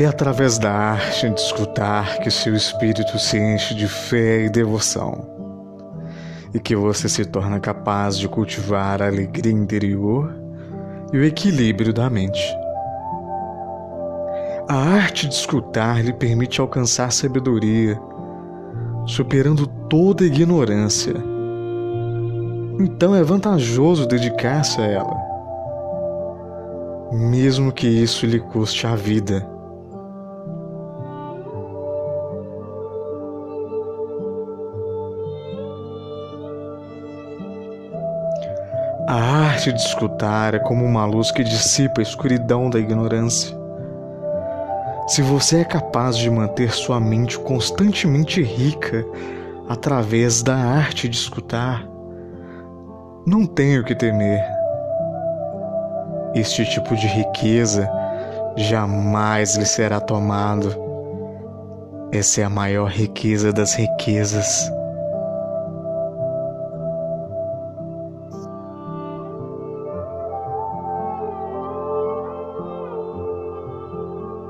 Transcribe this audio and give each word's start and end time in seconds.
É 0.00 0.06
através 0.06 0.58
da 0.58 0.70
arte 0.70 1.28
de 1.28 1.40
escutar 1.40 2.20
que 2.20 2.30
seu 2.30 2.54
espírito 2.54 3.18
se 3.18 3.36
enche 3.36 3.74
de 3.74 3.88
fé 3.88 4.44
e 4.44 4.48
devoção, 4.48 5.26
e 6.54 6.60
que 6.60 6.76
você 6.76 7.08
se 7.08 7.24
torna 7.24 7.58
capaz 7.58 8.16
de 8.16 8.28
cultivar 8.28 9.02
a 9.02 9.06
alegria 9.06 9.52
interior 9.52 10.32
e 11.12 11.18
o 11.18 11.24
equilíbrio 11.24 11.92
da 11.92 12.08
mente. 12.08 12.40
A 14.68 14.76
arte 14.76 15.26
de 15.26 15.34
escutar 15.34 16.00
lhe 16.04 16.12
permite 16.12 16.60
alcançar 16.60 17.10
sabedoria, 17.10 18.00
superando 19.04 19.66
toda 19.66 20.22
ignorância. 20.22 21.14
Então 22.78 23.16
é 23.16 23.22
vantajoso 23.24 24.06
dedicar-se 24.06 24.80
a 24.80 24.84
ela, 24.84 25.16
mesmo 27.10 27.72
que 27.72 27.88
isso 27.88 28.24
lhe 28.26 28.38
custe 28.38 28.86
a 28.86 28.94
vida. 28.94 29.57
A 39.10 39.14
arte 39.14 39.72
de 39.72 39.80
escutar 39.80 40.52
é 40.52 40.58
como 40.58 40.84
uma 40.84 41.06
luz 41.06 41.30
que 41.30 41.42
dissipa 41.42 42.02
a 42.02 42.02
escuridão 42.02 42.68
da 42.68 42.78
ignorância. 42.78 43.56
Se 45.06 45.22
você 45.22 45.60
é 45.60 45.64
capaz 45.64 46.18
de 46.18 46.30
manter 46.30 46.70
sua 46.72 47.00
mente 47.00 47.38
constantemente 47.38 48.42
rica 48.42 49.02
através 49.66 50.42
da 50.42 50.54
arte 50.54 51.08
de 51.08 51.16
escutar, 51.16 51.88
não 53.26 53.46
tenho 53.46 53.82
que 53.82 53.94
temer. 53.94 54.44
Este 56.34 56.66
tipo 56.66 56.94
de 56.94 57.06
riqueza 57.06 57.90
jamais 58.58 59.56
lhe 59.56 59.64
será 59.64 60.00
tomado. 60.00 60.76
Essa 62.12 62.42
é 62.42 62.44
a 62.44 62.50
maior 62.50 62.90
riqueza 62.90 63.54
das 63.54 63.72
riquezas. 63.72 64.70